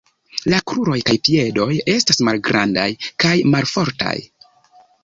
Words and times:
La 0.53 0.61
kruroj 0.71 0.95
kaj 1.09 1.17
piedoj 1.29 1.69
estas 1.95 2.25
malgrandaj 2.31 2.89
kaj 3.27 3.37
malfortaj. 3.55 4.21